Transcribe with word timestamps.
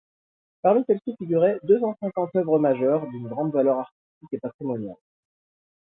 Parmi 0.63 0.83
celles-ci, 0.87 1.13
figuraient 1.19 1.59
deux 1.61 1.79
cent 1.79 1.95
cinquante 1.99 2.35
œuvres 2.35 2.57
majeures 2.57 3.05
d'une 3.11 3.27
grande 3.27 3.53
valeur 3.53 3.77
artistique 3.81 4.33
et 4.33 4.39
patrimoniale. 4.39 4.95